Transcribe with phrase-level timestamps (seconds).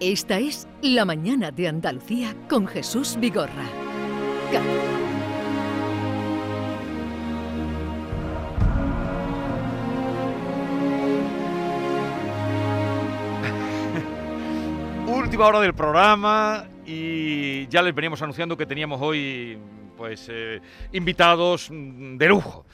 [0.00, 3.66] Esta es La Mañana de Andalucía con Jesús Vigorra.
[15.06, 19.58] Última hora del programa y ya les veníamos anunciando que teníamos hoy
[19.98, 20.62] pues eh,
[20.92, 22.64] invitados de lujo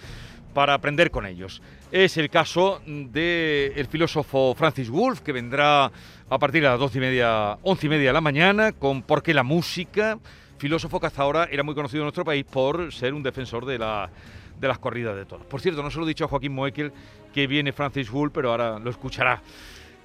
[0.56, 1.60] para aprender con ellos.
[1.92, 5.84] Es el caso del filósofo Francis Wolff, que vendrá
[6.30, 9.22] a partir de las doce y media, once y media de la mañana con ¿Por
[9.22, 10.18] qué la música?
[10.56, 13.78] Filósofo que hasta ahora era muy conocido en nuestro país por ser un defensor de
[13.78, 14.08] la
[14.58, 15.44] de las corridas de toros.
[15.44, 16.90] Por cierto, no se lo he dicho a Joaquín Moekel
[17.34, 19.42] que viene Francis Wolff, pero ahora lo escuchará.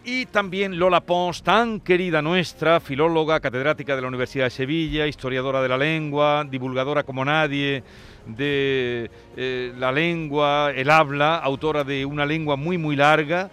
[0.04, 5.62] Y también Lola Pons, tan querida nuestra, filóloga, catedrática de la Universidad de Sevilla, historiadora
[5.62, 7.84] de la lengua, divulgadora como nadie
[8.26, 13.52] de eh, la lengua, el habla, autora de una lengua muy muy larga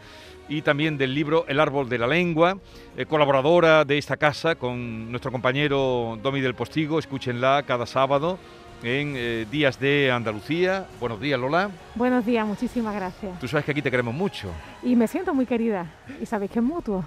[0.48, 2.56] y también del libro El árbol de la lengua,
[2.96, 8.38] eh, colaboradora de esta casa con nuestro compañero Domi del Postigo, escúchenla cada sábado
[8.82, 10.86] en eh, Días de Andalucía.
[11.00, 11.70] Buenos días, Lola.
[11.94, 13.38] Buenos días, muchísimas gracias.
[13.40, 14.50] Tú sabes que aquí te queremos mucho.
[14.82, 15.86] Y me siento muy querida.
[16.20, 17.04] Y sabéis que es mutuo.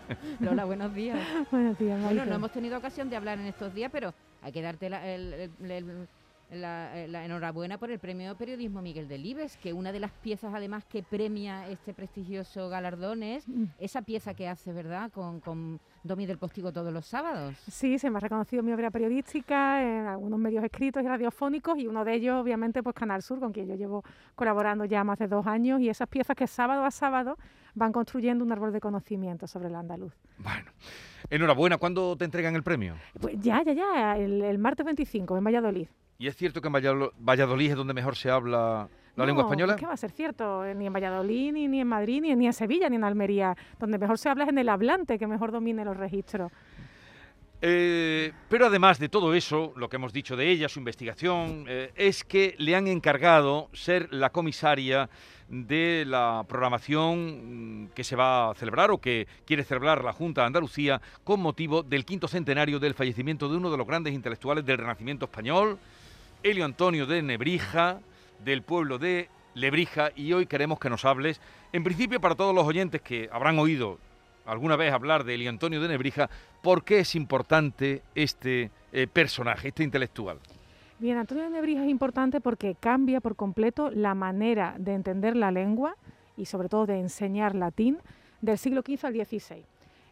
[0.40, 1.18] Lola, buenos días.
[1.50, 4.12] buenos días, Bueno, no hemos tenido ocasión de hablar en estos días, pero
[4.42, 5.50] hay que darte el,
[6.50, 11.02] la, enhorabuena por el premio Periodismo Miguel Delibes, que una de las piezas además que
[11.02, 13.64] premia este prestigioso galardón es mm.
[13.78, 17.56] esa pieza que hace, ¿verdad?, con, con Domi del Postigo todos los sábados.
[17.70, 21.86] Sí, se me ha reconocido mi obra periodística en algunos medios escritos y radiofónicos y
[21.86, 25.28] uno de ellos, obviamente, pues Canal Sur, con quien yo llevo colaborando ya más de
[25.28, 27.36] dos años y esas piezas que sábado a sábado
[27.74, 30.12] van construyendo un árbol de conocimiento sobre el andaluz.
[30.38, 30.70] Bueno,
[31.28, 31.78] enhorabuena.
[31.78, 32.96] ¿Cuándo te entregan el premio?
[33.20, 35.88] Pues ya, ya, ya, el, el martes 25 en Valladolid.
[36.20, 39.74] ¿Y es cierto que en Valladolid es donde mejor se habla la lengua española?
[39.76, 40.62] ¿Qué va a ser cierto?
[40.74, 43.56] Ni en Valladolid, ni, en Madrid, ni, en Sevilla, ni en Almería.
[43.78, 46.52] Donde mejor se habla es en el hablante, que mejor domine los registros.
[47.62, 51.90] Eh, pero además de todo eso, lo que hemos dicho de ella, su investigación, eh,
[51.94, 55.08] es que le han encargado ser la comisaria
[55.48, 60.42] de la programación mm, que se va a celebrar o que quiere celebrar la Junta
[60.42, 64.66] de Andalucía con motivo del quinto centenario del fallecimiento de uno de los grandes intelectuales
[64.66, 65.78] del Renacimiento español,
[66.42, 68.00] Elio Antonio de Nebrija,
[68.42, 71.38] del pueblo de Lebrija, y hoy queremos que nos hables,
[71.72, 73.98] en principio para todos los oyentes que habrán oído
[74.46, 76.30] alguna vez hablar de Elio Antonio de Nebrija,
[76.62, 80.38] ¿por qué es importante este eh, personaje, este intelectual?
[80.98, 85.50] Bien, Antonio de Nebrija es importante porque cambia por completo la manera de entender la
[85.50, 85.94] lengua
[86.38, 87.98] y sobre todo de enseñar latín
[88.40, 89.64] del siglo XV al XVI.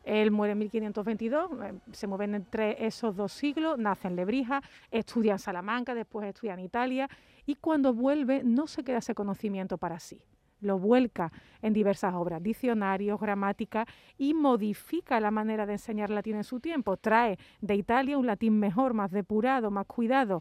[0.09, 5.33] Él muere en 1522, eh, se mueven entre esos dos siglos, nace en Lebrija, estudia
[5.33, 7.11] en Salamanca, después estudia en Italia
[7.45, 10.23] y cuando vuelve no se queda ese conocimiento para sí.
[10.63, 11.31] Lo vuelca
[11.61, 13.87] en diversas obras, diccionarios, gramática
[14.17, 16.97] y modifica la manera de enseñar latín en su tiempo.
[16.97, 20.41] Trae de Italia un latín mejor, más depurado, más cuidado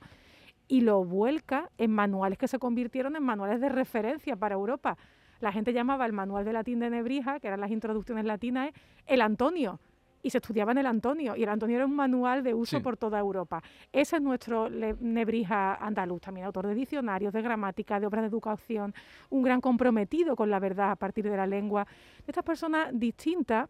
[0.70, 4.98] y lo vuelca en manuales que se convirtieron en manuales de referencia para Europa
[5.40, 8.72] la gente llamaba el manual de latín de Nebrija, que eran las introducciones latinas,
[9.06, 9.80] el Antonio.
[10.24, 11.36] Y se estudiaba en el Antonio.
[11.36, 13.62] Y el Antonio era un manual de uso por toda Europa.
[13.94, 18.94] Ese es nuestro Nebrija andaluz, también autor de diccionarios, de gramática, de obras de educación,
[19.30, 21.86] un gran comprometido con la verdad a partir de la lengua.
[22.26, 23.70] Estas personas distintas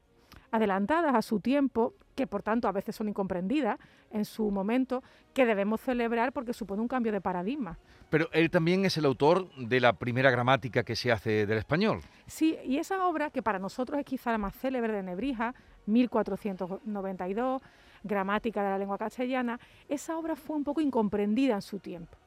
[0.51, 3.77] adelantadas a su tiempo, que por tanto a veces son incomprendidas
[4.11, 5.03] en su momento,
[5.33, 7.77] que debemos celebrar porque supone un cambio de paradigma.
[8.09, 11.99] Pero él también es el autor de la primera gramática que se hace del español.
[12.25, 15.53] Sí, y esa obra, que para nosotros es quizá la más célebre de Nebrija,
[15.85, 17.61] 1492,
[18.03, 19.59] Gramática de la lengua castellana,
[19.89, 22.17] esa obra fue un poco incomprendida en su tiempo,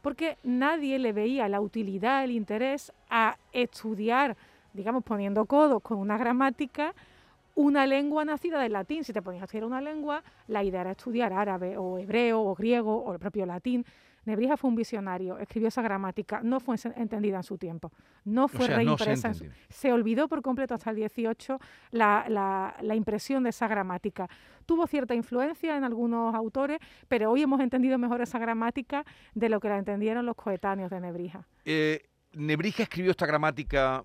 [0.00, 4.36] porque nadie le veía la utilidad, el interés a estudiar,
[4.72, 6.94] digamos, poniendo codos con una gramática,
[7.58, 9.02] una lengua nacida del latín.
[9.02, 12.54] Si te ponías a estudiar una lengua, la idea era estudiar árabe o hebreo o
[12.54, 13.84] griego o el propio latín.
[14.24, 17.90] Nebrija fue un visionario, escribió esa gramática, no fue entendida en su tiempo,
[18.24, 19.32] no fue reimpresa.
[19.70, 21.58] se, olvidó por completo hasta el 18
[21.92, 24.28] la, la, impresión de esa gramática.
[24.66, 26.78] Tuvo cierta influencia en algunos autores,
[27.08, 29.04] pero hoy hemos entendido mejor esa gramática
[29.34, 31.46] de lo que la entendieron los coetáneos de Nebrija.
[31.64, 32.02] Eh,
[32.34, 34.04] Nebrija escribió esta gramática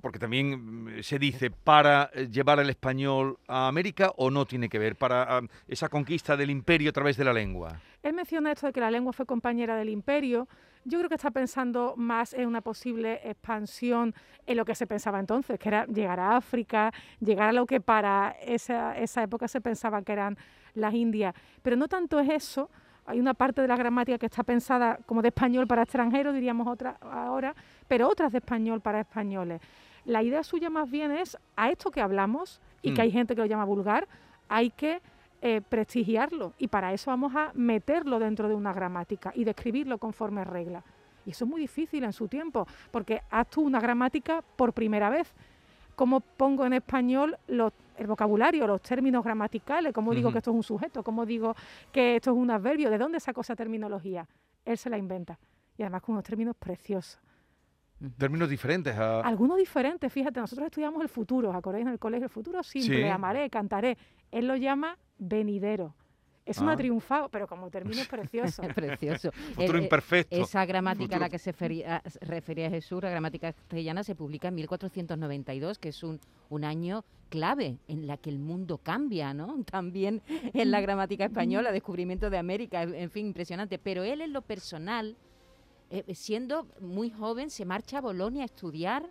[0.00, 4.68] porque también mm, se dice, para eh, llevar el español a América o no tiene
[4.68, 7.80] que ver, para esa conquista del imperio a través de la lengua?
[8.02, 10.48] Él menciona esto de que la lengua fue compañera del imperio.
[10.84, 14.14] Yo creo que está pensando más en una posible expansión
[14.46, 17.80] en lo que se pensaba entonces, que era llegar a África, llegar a lo que
[17.80, 20.38] para esa, esa época se pensaba que eran
[20.74, 21.34] las Indias.
[21.62, 22.70] Pero no tanto es eso,
[23.10, 26.68] hay una parte de la gramática que está pensada como de español para extranjeros, diríamos
[26.68, 27.54] otra ahora,
[27.90, 29.60] pero otras de español para españoles.
[30.04, 33.04] La idea suya más bien es a esto que hablamos y que Mm.
[33.04, 34.06] hay gente que lo llama vulgar,
[34.48, 35.02] hay que
[35.42, 40.44] eh, prestigiarlo y para eso vamos a meterlo dentro de una gramática y describirlo conforme
[40.44, 40.84] regla.
[41.26, 45.08] Y eso es muy difícil en su tiempo, porque haz tú una gramática por primera
[45.10, 45.32] vez.
[45.96, 49.92] ¿Cómo pongo en español los- el vocabulario, los términos gramaticales?
[49.94, 51.02] ¿Cómo digo que esto es un sujeto?
[51.02, 51.56] ¿Cómo digo
[51.90, 52.88] que esto es un adverbio?
[52.90, 54.28] ¿De dónde sacó esa terminología?
[54.64, 55.38] Él se la inventa.
[55.78, 57.18] Y además con unos términos preciosos.
[58.16, 59.20] Términos diferentes a...
[59.20, 62.24] Algunos diferentes, fíjate, nosotros estudiamos el futuro, ¿os acordáis en el colegio?
[62.24, 63.08] El futuro simple, Sí.
[63.08, 63.98] amaré, cantaré.
[64.30, 65.94] Él lo llama venidero.
[66.60, 66.72] No Ah.
[66.72, 68.08] ha triunfado, pero como término es
[68.58, 68.62] precioso.
[68.62, 69.30] Es precioso.
[69.54, 70.34] Futuro El- eh, imperfecto.
[70.36, 74.48] Esa gramática a la que se fería- se refería Jesús, la gramática castellana, se publica
[74.48, 76.18] en 1492, que es un,
[76.48, 79.62] un año clave en la que el mundo cambia, ¿no?
[79.70, 83.78] También en la gramática española, descubrimiento de América, en en fin, impresionante.
[83.78, 85.16] Pero él en lo personal,
[85.90, 89.08] eh, siendo muy joven, se marcha a Bolonia a estudiar.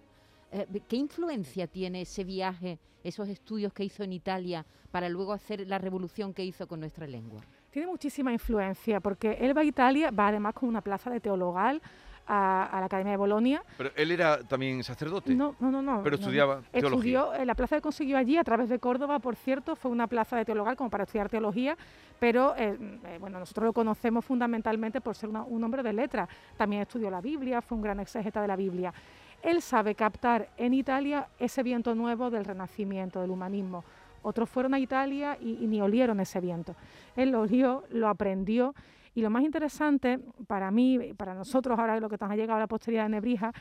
[0.52, 5.68] Eh, ¿Qué influencia tiene ese viaje, esos estudios que hizo en Italia para luego hacer
[5.68, 7.42] la revolución que hizo con nuestra lengua?
[7.70, 11.82] Tiene muchísima influencia, porque él va a Italia, va además con una plaza de teologal
[12.30, 13.64] a, a la Academia de Bolonia.
[13.78, 15.34] Pero él era también sacerdote.
[15.36, 16.04] No, no, no, no.
[16.04, 16.26] Pero no, no.
[16.28, 17.20] estudiaba teología.
[17.20, 20.08] Estudió, eh, la plaza que consiguió allí, a través de Córdoba, por cierto, fue una
[20.08, 21.76] plaza de teologal como para estudiar teología,
[22.20, 26.30] pero eh, eh, bueno, nosotros lo conocemos fundamentalmente por ser una- un hombre de letras.
[26.56, 28.94] También estudió la Biblia, fue un gran exégeta de la Biblia.
[29.42, 33.84] Él sabe captar en Italia ese viento nuevo del renacimiento, del humanismo.
[34.22, 36.76] Otros fueron a Italia y, y ni olieron ese viento.
[37.16, 38.76] Él lo olió, lo aprendió
[39.14, 42.62] y lo más interesante para mí, para nosotros ahora lo que nos ha llegado a
[42.62, 43.52] la posteridad de Nebrija,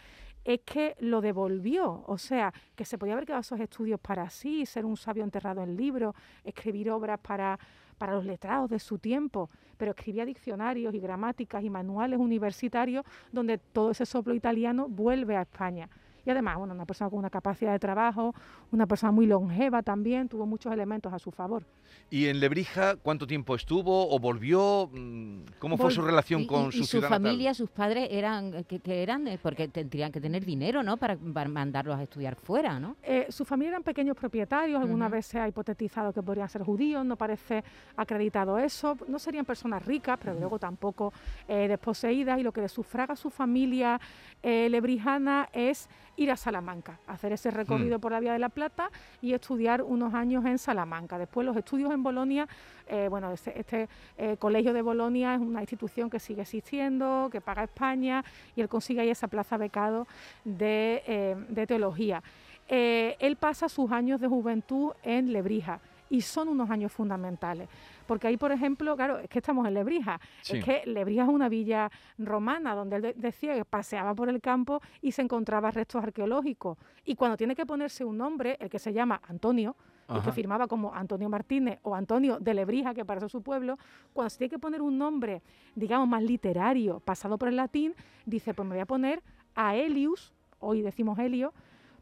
[0.45, 4.65] es que lo devolvió, o sea, que se podía haber quedado esos estudios para sí,
[4.67, 6.15] ser un sabio enterrado en libros,
[6.45, 7.59] escribir obras para,
[7.99, 13.59] para los letrados de su tiempo, pero escribía diccionarios y gramáticas y manuales universitarios donde
[13.59, 15.89] todo ese soplo italiano vuelve a España.
[16.27, 18.35] Y además, bueno, una persona con una capacidad de trabajo,
[18.71, 21.65] una persona muy longeva también, tuvo muchos elementos a su favor.
[22.11, 24.91] ¿Y en Lebrija cuánto tiempo estuvo o volvió?
[24.93, 27.23] Mm, ¿Cómo fue su relación Y- con y, su y su ciudad natal?
[27.23, 30.97] familia, sus padres eran eh, que, que eran eh, porque tendrían que tener dinero, ¿no?
[30.99, 32.97] Para, para mandarlos a estudiar fuera, ¿no?
[33.03, 35.17] Eh, su familia eran pequeños propietarios, algunas Ujú.
[35.17, 37.65] veces ha hipotetizado que podrían ser judíos, no parece
[37.97, 41.13] acreditado eso, no serían personas ricas, pero luego tampoco
[41.47, 43.99] eh, desposeídas, y lo que le sufraga a su familia
[44.43, 45.89] eh, lebrijana es
[46.19, 48.91] ir a Salamanca, hacer ese recorrido por la Vía de la Plata
[49.23, 51.17] y estudiar unos años en Salamanca.
[51.17, 52.49] Después los estudios en Bolonia,
[52.89, 53.89] eh, bueno, este, este,
[54.19, 58.25] eh, colegio de Bolonia es una institución que sigue existiendo, que paga España,
[58.57, 60.09] y él consigue ahí esa plaza becado
[60.45, 62.23] de, eh, de teología.
[62.71, 65.81] Él pasa sus años de juventud en Lebrija
[66.11, 67.67] y son unos años fundamentales.
[68.09, 70.19] Porque ahí, por ejemplo, claro, es que estamos en Lebrija.
[70.41, 70.57] Sí.
[70.57, 74.41] Es que Lebrija es una villa romana donde él de- decía que paseaba por el
[74.41, 76.79] campo y se encontraba restos arqueológicos.
[77.05, 79.77] Y cuando tiene que ponerse un nombre, el que se llama Antonio,
[80.09, 80.25] el Ajá.
[80.25, 83.77] que firmaba como Antonio Martínez o Antonio de Lebrija, que para eso es su pueblo,
[84.15, 85.43] cuando se tiene que poner un nombre,
[85.75, 87.95] digamos, más literario, pasado por el latín,
[88.25, 89.23] dice, pues me voy a poner
[89.55, 91.53] a Helius, hoy decimos Helio,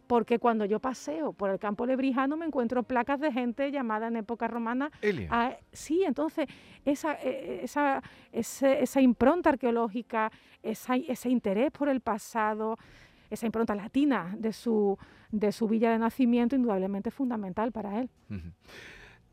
[0.06, 4.17] porque cuando yo paseo por el campo lebrijano me encuentro placas de gente llamada en
[4.17, 4.91] época romana.
[5.03, 5.29] Elia.
[5.31, 6.47] a- sí, entonces
[6.85, 10.31] esa, esa, ese- esa impronta arqueológica,
[10.62, 12.79] ese interés por el pasado,
[13.31, 14.97] esa impronta latina de su,
[15.32, 18.09] de su villa de nacimiento, indudablemente es fundamental para él.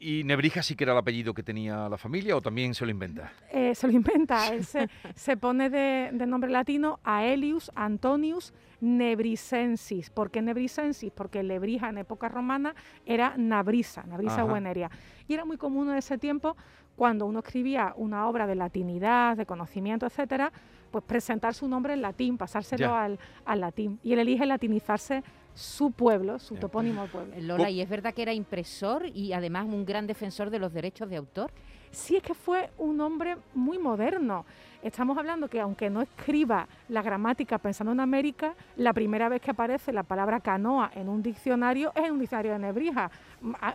[0.03, 2.91] ¿Y Nebrija sí que era el apellido que tenía la familia o también se lo
[2.91, 3.31] inventa?
[3.50, 10.10] Eh, se lo inventa, él se, se pone de, de nombre latino Aelius Antonius Nebrisensis.
[10.10, 11.10] ¿Por qué Nebrisensis?
[11.10, 14.43] Porque Lebrija en época romana era Nabrisa, Nabrisa.
[14.43, 14.91] Bueneria.
[15.25, 16.57] Y era muy común en ese tiempo,
[16.98, 20.51] cuando uno escribía una obra de latinidad, de conocimiento, etcétera,
[20.91, 24.00] pues presentar su nombre en latín, pasárselo al, al latín.
[24.03, 27.33] Y él elige latinizarse su pueblo, su topónimo pueblo.
[27.39, 31.10] Lola, y es verdad que era impresor y además un gran defensor de los derechos
[31.10, 31.51] de autor.
[31.91, 34.45] sí es que fue un hombre muy moderno.
[34.81, 39.51] Estamos hablando que aunque no escriba la gramática pensando en América, la primera vez que
[39.51, 43.12] aparece la palabra canoa en un diccionario es en un diccionario de Nebrija,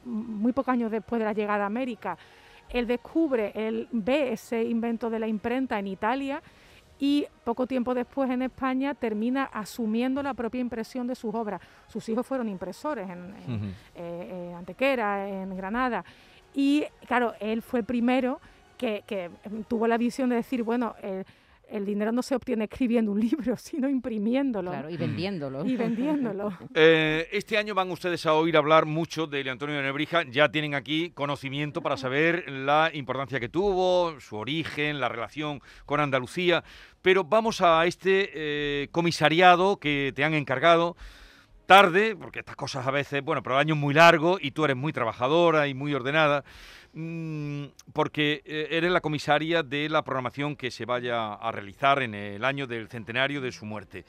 [0.04, 2.18] muy pocos años después de la llegada a América.
[2.68, 6.42] Él descubre, él ve ese invento de la imprenta en Italia
[7.00, 11.60] y poco tiempo después en España termina asumiendo la propia impresión de sus obras.
[11.86, 16.04] Sus hijos fueron impresores en, en- eh, en Antequera, en Granada.
[16.54, 18.40] Y claro, él fue el primero
[18.76, 19.30] que, que,
[19.68, 21.24] tuvo la visión de decir, bueno, el,
[21.70, 25.64] el dinero no se obtiene escribiendo un libro, sino imprimiéndolo Claro, y vendiéndolo.
[25.64, 26.52] y vendiéndolo.
[26.74, 30.22] Eh, este año van ustedes a oír hablar mucho de Antonio de Nebrija.
[30.30, 36.00] Ya tienen aquí conocimiento para saber la importancia que tuvo, su origen, la relación con
[36.00, 36.62] Andalucía.
[37.02, 40.96] Pero vamos a este eh, comisariado que te han encargado
[41.68, 44.64] tarde, porque estas cosas a veces, bueno, pero el año es muy largo y tú
[44.64, 46.42] eres muy trabajadora y muy ordenada,
[46.94, 52.14] mm, porque eh, eres la comisaria de la programación que se vaya a realizar en
[52.14, 54.06] el año del centenario de su muerte.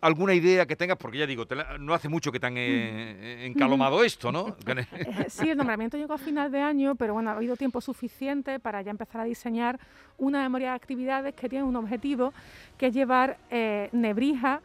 [0.00, 1.44] Alguna idea que tengas, porque ya digo,
[1.80, 4.56] no hace mucho que te han eh, encalomado esto, ¿no?
[4.66, 8.60] Eh, sí, el nombramiento llegó a final de año, pero bueno, ha habido tiempo suficiente
[8.60, 9.80] para ya empezar a diseñar
[10.18, 12.32] una memoria de actividades que tiene un objetivo,
[12.78, 14.60] que es llevar eh, Nebrija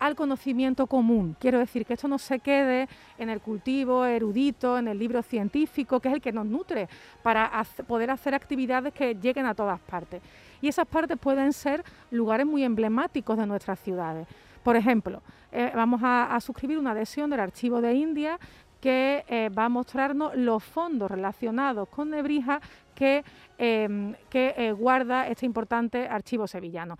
[0.00, 1.36] al conocimiento común.
[1.38, 2.88] Quiero decir que esto no se quede
[3.18, 6.88] en el cultivo erudito, en el libro científico, que es el que nos nutre
[7.22, 10.22] para poder hacer actividades que lleguen a todas partes.
[10.62, 14.26] Y esas partes pueden ser lugares muy emblemáticos de nuestras ciudades.
[14.62, 18.38] Por ejemplo, eh, vamos a, suscribir una adhesión del Archivo de India
[18.80, 22.60] que eh, va a mostrarnos los fondos relacionados con Nebrija
[22.94, 23.22] que,
[23.58, 26.96] em, eh, guarda este importante archivo sevillano.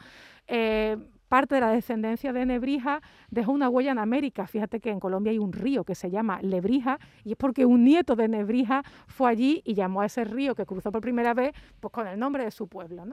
[1.31, 4.49] Parte de la descendencia de Nebrija dejó una huella en América.
[4.49, 7.85] Fíjate que en Colombia hay un río que se llama Lebrija y es porque un
[7.85, 11.53] nieto de Nebrija fue allí y llamó a ese río que cruzó por primera vez
[11.79, 13.05] pues, con el nombre de su pueblo.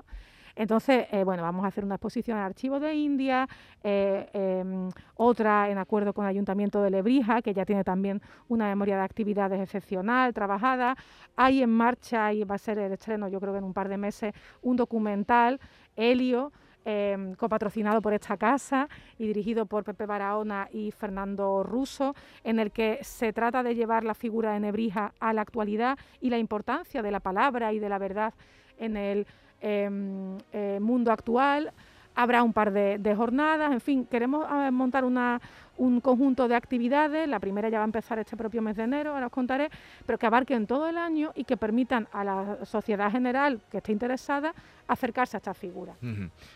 [0.56, 3.48] Entonces, eh, bueno, vamos a hacer una exposición al Archivo de India,
[3.84, 8.66] eh, em, otra en acuerdo con el Ayuntamiento de Lebrija, que ya tiene también una
[8.66, 10.96] memoria de actividades excepcional, trabajada.
[11.36, 13.88] Hay en marcha, y va a ser el estreno, yo creo que en un par
[13.88, 14.34] de meses,
[14.64, 15.60] un documental,
[15.96, 16.52] Helio,
[16.88, 18.88] em, copatrocinado por esta casa
[19.20, 22.16] y dirigido por Pepe Barahona y Fernando Russo,
[22.46, 26.30] en el que se trata de llevar la figura de Nebrija a la actualidad y
[26.30, 28.34] la importancia de la palabra y de la verdad
[28.78, 29.28] en el
[29.60, 31.72] Em, eh, mundo actual.
[32.20, 35.40] Habrá un par de, jornadas, en fin, queremos eh, montar una,
[35.78, 37.30] un conjunto de actividades.
[37.30, 39.70] La primera ya va a empezar este propio mes de enero, ahora os contaré,
[40.04, 43.92] pero que abarquen todo el año y que permitan a la sociedad general que esté
[43.92, 44.52] interesada
[44.88, 45.94] acercarse a esta figura.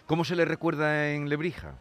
[0.08, 1.76] ¿Cómo se le recuerda en Lebrija?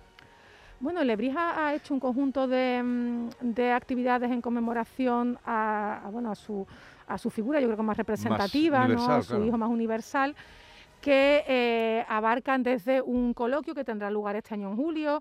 [0.79, 6.67] Bueno, Lebrija ha hecho un conjunto de, mm, actividades en conmemoración a, bueno, a, su,
[7.07, 9.11] a su figura, yo creo que más representativa, ¿no?
[9.11, 10.37] a su hijo más universal
[11.01, 15.21] que eh, abarcan desde un coloquio que tendrá lugar este año en julio,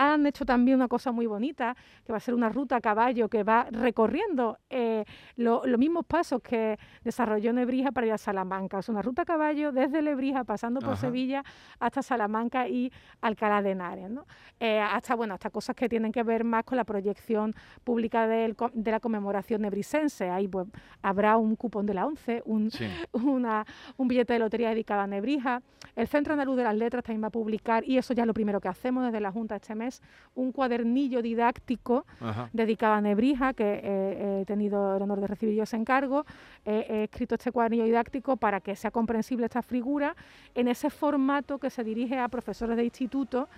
[0.00, 1.76] han hecho también una cosa muy bonita,
[2.06, 5.04] que va a ser una ruta a caballo que va recorriendo eh,
[5.36, 8.78] los mismos pasos que desarrolló Nebrija para ir a Salamanca.
[8.78, 11.44] Es una ruta a caballo desde Lebrija, pasando por Sevilla
[11.78, 12.90] hasta Salamanca y
[13.20, 14.10] Alcalá de Henares.
[14.58, 17.54] Eh, hasta, bueno, hasta cosas que tienen que ver más con la proyección
[17.84, 18.54] pública de
[18.84, 20.30] la conmemoración nebrisense.
[20.30, 20.66] Ahí pues,
[21.02, 22.70] habrá un cupón de la ONCE, un,
[23.96, 25.60] un billete de lotería dedicado a Nebrija.
[25.94, 28.34] El Centro Andaluz de las Letras también va a publicar, y eso ya es lo
[28.34, 29.89] primero que hacemos desde la Junta este mes,
[30.34, 32.06] un cuadernillo didáctico
[32.52, 36.24] dedicado a Nebrija, que eh, he tenido el honor de recibir yo ese encargo.
[36.64, 40.14] he escrito este cuadernillo didáctico para que sea comprensible esta figura
[40.54, 43.48] en ese formato que se dirige a profesores de instituto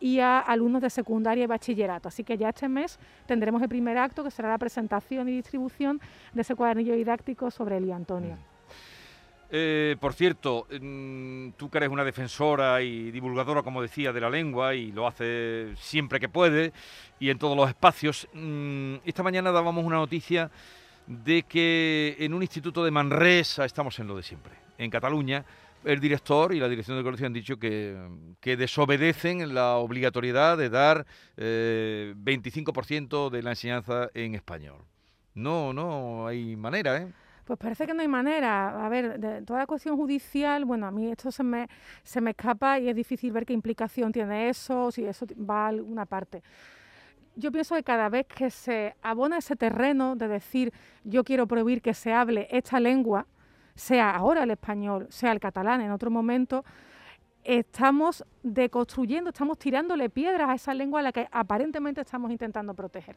[0.00, 2.08] y a alumnos de secundaria y bachillerato.
[2.08, 6.00] Así que ya este mes tendremos el primer acto, que será la presentación y distribución
[6.34, 8.34] de ese cuadernillo didáctico sobre Elio Antonio.
[8.34, 8.55] Mm.
[9.48, 10.66] Eh, por cierto,
[11.56, 15.68] tú que eres una defensora y divulgadora, como decía, de la lengua y lo hace
[15.76, 16.72] siempre que puede
[17.20, 20.50] y en todos los espacios, mm, esta mañana dábamos una noticia
[21.06, 25.44] de que en un instituto de Manresa, estamos en lo de siempre, en Cataluña,
[25.84, 27.96] el director y la dirección del colegio han dicho que,
[28.40, 34.78] que desobedecen la obligatoriedad de dar 25% eh, de la enseñanza en español.
[35.34, 37.12] No, no hay manera, ¿eh?
[37.46, 38.84] Pues parece que no hay manera.
[38.84, 41.68] A ver, de toda la cuestión judicial, bueno, a mí esto se me,
[42.02, 45.68] se me escapa y es difícil ver qué implicación tiene eso, si eso va a
[45.68, 46.42] alguna parte.
[47.36, 50.72] Yo pienso que cada vez que se abona ese terreno de decir
[51.04, 53.28] yo quiero prohibir que se hable esta lengua,
[53.76, 56.64] sea ahora el español, sea el catalán en otro momento,
[57.44, 63.14] estamos deconstruyendo, estamos tirándole piedras a esa lengua a la que aparentemente estamos intentando proteger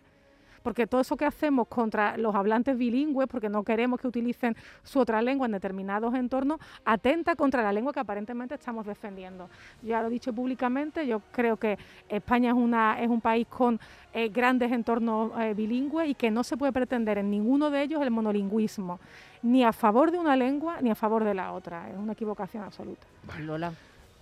[0.61, 4.99] porque todo eso que hacemos contra los hablantes bilingües, porque no queremos que utilicen su
[4.99, 9.49] otra lengua en determinados entornos, atenta contra la lengua que aparentemente estamos defendiendo.
[9.81, 12.51] Ya lo he dicho públicamente, yo creo que España
[12.99, 13.79] es, un país con
[14.13, 18.01] eh, grandes entornos eh, bilingües y que no se puede pretender en ninguno de ellos
[18.01, 18.99] el monolingüismo,
[19.41, 21.89] ni a favor de una lengua ni a favor de la otra.
[21.89, 23.05] Es una equivocación absoluta.
[23.39, 23.73] Lola,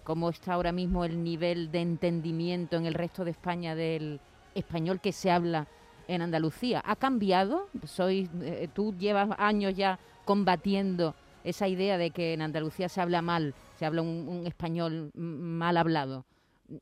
[0.03, 4.19] ¿cómo está ahora mismo el nivel de entendimiento en el resto de España del
[4.55, 5.67] español que se habla
[6.07, 6.81] en Andalucía.
[6.85, 7.67] ¿Ha cambiado?
[7.85, 13.21] Soy, eh, tú llevas años ya combatiendo esa idea de que en Andalucía se habla
[13.21, 16.25] mal, se habla un, español mal hablado.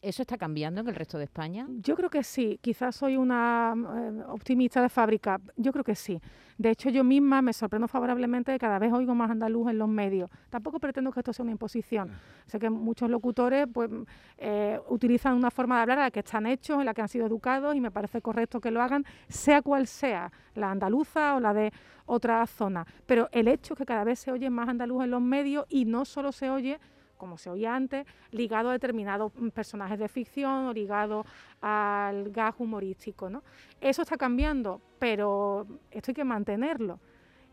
[0.01, 1.68] ¿Eso está cambiando en el resto de España?
[1.70, 2.60] Yo creo que sí.
[2.62, 5.39] Quizás soy una eh, optimista de fábrica.
[5.58, 6.20] Yo creo que sí.
[6.58, 9.88] De hecho, yo misma me sorprendo favorablemente de cada vez oigo más andaluz en los
[9.88, 10.30] medios.
[10.50, 12.12] Tampoco pretendo que esto sea una imposición.
[12.48, 13.89] Sé que muchos locutores pues,
[14.38, 17.10] eh, utilizan una forma de hablar a la que están hechos, en la que han
[17.10, 21.39] sido educados y me parece correcto que lo hagan, sea cual sea, la andaluza o
[21.39, 21.72] la de
[22.08, 22.88] otra zona.
[23.06, 25.86] Pero el hecho es que cada vez se oye más andaluz en los medios y
[25.86, 26.80] no solo se oye
[27.17, 31.25] como se oía antes, ligado a determinados mm, personajes de ficción o ligado
[31.62, 33.29] al gas humorístico.
[33.29, 33.43] ¿no?
[33.81, 37.00] Eso está cambiando, pero esto hay que mantenerlo.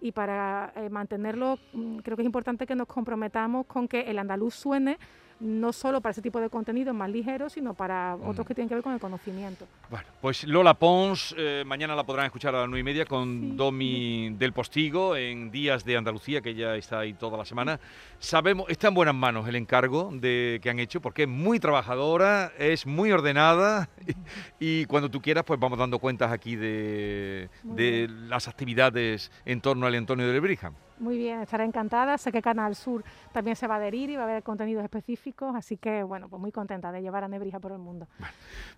[0.01, 4.19] Y para eh, mantenerlo, mm, creo que es importante que nos comprometamos con que el
[4.19, 4.99] andaluz suene
[5.43, 8.77] no solo para ese tipo de contenidos más ligeros, sino para otros que tienen que
[8.77, 9.67] ver con el conocimiento.
[9.91, 13.57] Bueno, pues Lola Pons, eh, mañana la podrán escuchar a las nueve y media con
[13.57, 17.81] Domi del Postigo en Días de Andalucía, que ya está ahí toda la semana.
[18.21, 22.53] Sabemos, está en buenas manos el encargo de, que han hecho, porque es muy trabajadora,
[22.59, 23.89] es muy ordenada
[24.61, 29.87] y, cuando tú quieras, pues vamos dando cuentas aquí de, de las actividades en torno
[29.87, 30.73] al Antonio de Lebrija.
[30.99, 32.19] Muy bien, estaré encantada.
[32.19, 35.55] Sé que Canal Sur también se va a adherir y va a haber contenidos específicos,
[35.55, 38.07] así que bueno, pues muy contenta de llevar a Nebrija por el mundo.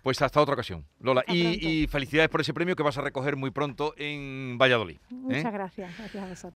[0.03, 1.23] pues hasta otra ocasión, Lola.
[1.27, 4.97] Y, felicidades por ese premio que vas a recoger muy pronto en Valladolid.
[5.09, 5.51] Muchas ¿eh?
[5.51, 6.53] gracias, gracias a vosotros.